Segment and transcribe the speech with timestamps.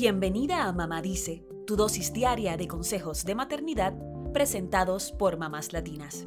[0.00, 3.94] Bienvenida a Mamá Dice, tu dosis diaria de consejos de maternidad
[4.32, 6.24] presentados por mamás latinas.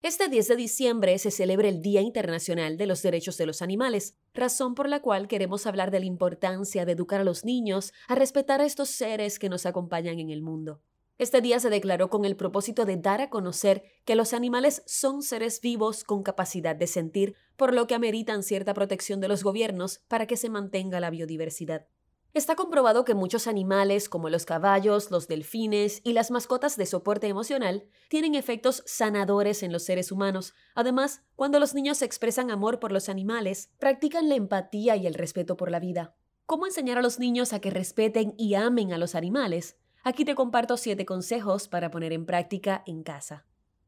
[0.00, 4.16] Este 10 de diciembre se celebra el Día Internacional de los Derechos de los Animales,
[4.32, 8.14] razón por la cual queremos hablar de la importancia de educar a los niños a
[8.14, 10.80] respetar a estos seres que nos acompañan en el mundo.
[11.20, 15.20] Este día se declaró con el propósito de dar a conocer que los animales son
[15.20, 19.98] seres vivos con capacidad de sentir, por lo que ameritan cierta protección de los gobiernos
[20.08, 21.86] para que se mantenga la biodiversidad.
[22.32, 27.26] Está comprobado que muchos animales, como los caballos, los delfines y las mascotas de soporte
[27.26, 30.54] emocional, tienen efectos sanadores en los seres humanos.
[30.74, 35.58] Además, cuando los niños expresan amor por los animales, practican la empatía y el respeto
[35.58, 36.16] por la vida.
[36.46, 39.76] ¿Cómo enseñar a los niños a que respeten y amen a los animales?
[40.02, 43.44] Aquí te comparto 7 consejos para poner en práctica en casa.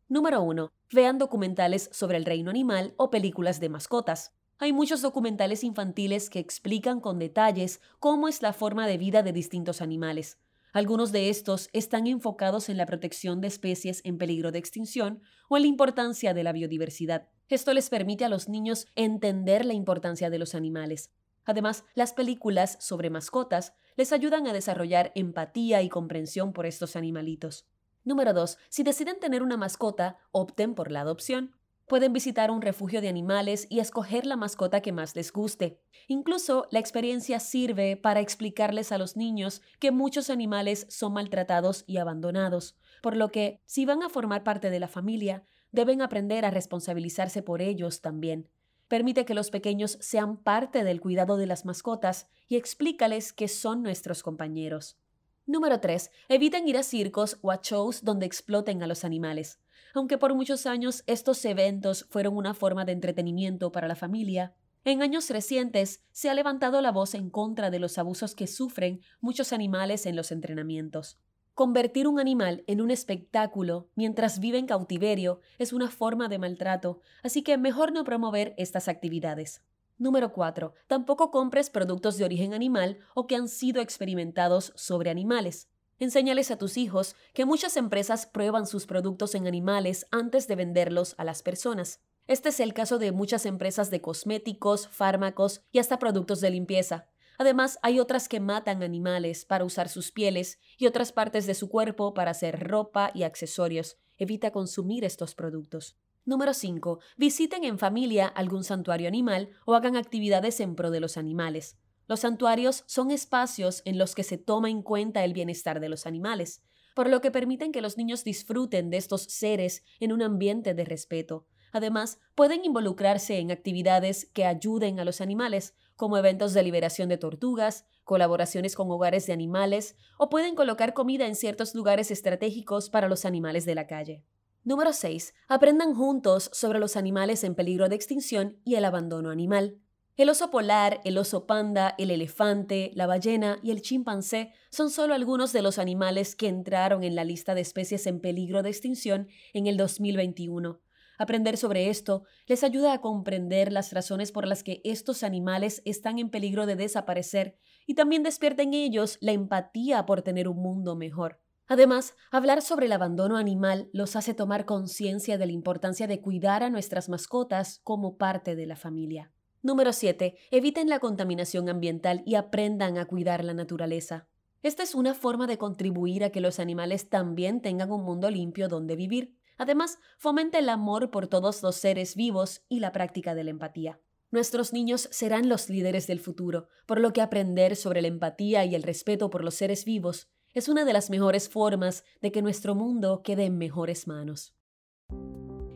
[0.09, 0.71] Número 1.
[0.93, 4.35] Vean documentales sobre el reino animal o películas de mascotas.
[4.59, 9.33] Hay muchos documentales infantiles que explican con detalles cómo es la forma de vida de
[9.33, 10.39] distintos animales.
[10.75, 15.57] Algunos de estos están enfocados en la protección de especies en peligro de extinción o
[15.57, 17.31] en la importancia de la biodiversidad.
[17.49, 21.11] Esto les permite a los niños entender la importancia de los animales.
[21.47, 27.67] Además, las películas sobre mascotas les ayudan a desarrollar empatía y comprensión por estos animalitos.
[28.05, 28.59] Número 2.
[28.69, 31.55] Si deciden tener una mascota, opten por la adopción.
[31.87, 35.79] Pueden visitar un refugio de animales y escoger la mascota que más les guste.
[36.09, 41.99] Incluso la experiencia sirve para explicarles a los niños que muchos animales son maltratados y
[41.99, 46.51] abandonados, por lo que, si van a formar parte de la familia, deben aprender a
[46.51, 48.49] responsabilizarse por ellos también.
[48.93, 53.83] Permite que los pequeños sean parte del cuidado de las mascotas y explícales que son
[53.83, 54.99] nuestros compañeros.
[55.47, 56.11] Número 3.
[56.29, 59.61] Eviten ir a circos o a shows donde exploten a los animales.
[59.95, 64.55] Aunque por muchos años estos eventos fueron una forma de entretenimiento para la familia,
[64.85, 69.01] en años recientes se ha levantado la voz en contra de los abusos que sufren
[69.23, 71.19] muchos animales en los entrenamientos.
[71.55, 77.01] Convertir un animal en un espectáculo mientras vive en cautiverio es una forma de maltrato,
[77.23, 79.63] así que mejor no promover estas actividades.
[79.99, 80.73] Número 4.
[80.87, 85.69] Tampoco compres productos de origen animal o que han sido experimentados sobre animales.
[85.99, 91.15] Enséñales a tus hijos que muchas empresas prueban sus productos en animales antes de venderlos
[91.19, 92.01] a las personas.
[92.27, 97.12] Este es el caso de muchas empresas de cosméticos, fármacos y hasta productos de limpieza.
[97.39, 101.69] Además, hay otras que matan animales para usar sus pieles y otras partes de su
[101.69, 103.99] cuerpo para hacer ropa y accesorios.
[104.19, 105.97] Evita consumir estos productos.
[106.25, 107.01] Número 5.
[107.17, 111.79] Visiten en familia algún santuario animal o hagan actividades en pro de los animales.
[112.07, 116.07] Los santuarios son espacios en los que se toma en cuenta el bienestar de los
[116.07, 116.63] animales,
[116.95, 120.85] por lo que permiten que los niños disfruten de estos seres en un ambiente de
[120.85, 121.47] respeto.
[121.73, 127.19] Además, pueden involucrarse en actividades que ayuden a los animales, como eventos de liberación de
[127.19, 133.09] tortugas, colaboraciones con hogares de animales, o pueden colocar comida en ciertos lugares estratégicos para
[133.09, 134.25] los animales de la calle.
[134.65, 135.35] Número 6.
[135.49, 139.79] Aprendan juntos sobre los animales en peligro de extinción y el abandono animal.
[140.15, 145.15] El oso polar, el oso panda, el elefante, la ballena y el chimpancé son solo
[145.15, 149.29] algunos de los animales que entraron en la lista de especies en peligro de extinción
[149.55, 150.81] en el 2021.
[151.23, 156.19] Aprender sobre esto les ayuda a comprender las razones por las que estos animales están
[156.19, 157.57] en peligro de desaparecer
[157.87, 161.39] y también despierta en ellos la empatía por tener un mundo mejor.
[161.69, 166.65] Además, hablar sobre el abandono animal los hace tomar conciencia de la importancia de cuidar
[166.65, 169.31] a nuestras mascotas como parte de la familia.
[169.63, 170.37] Número 7.
[170.51, 174.27] Eviten la contaminación ambiental y aprendan a cuidar la naturaleza.
[174.65, 178.67] Esta es una forma de contribuir a que los animales también tengan un mundo limpio
[178.67, 179.37] donde vivir.
[179.59, 184.01] Además, fomenta el amor por todos los seres vivos y la práctica de la empatía.
[184.31, 188.75] Nuestros niños serán los líderes del futuro, por lo que aprender sobre la empatía y
[188.75, 192.75] el respeto por los seres vivos es una de las mejores formas de que nuestro
[192.75, 194.55] mundo quede en mejores manos.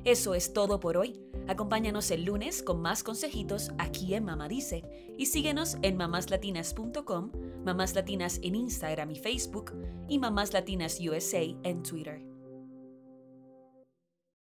[0.05, 1.21] Eso es todo por hoy.
[1.49, 4.83] Acompáñanos el lunes con más consejitos aquí en Mamá Dice
[5.19, 7.33] y síguenos en mamáslatinas.com,
[7.65, 9.73] Mamás Latinas en Instagram y Facebook
[10.09, 12.36] y Mamás Latinas USA en Twitter.